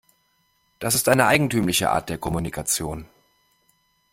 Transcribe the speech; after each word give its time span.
Das 0.79 0.95
ist 0.95 1.09
eine 1.09 1.27
eigentümliche 1.27 1.91
Art 1.91 2.09
der 2.09 2.17
Kommunikation. 2.17 3.05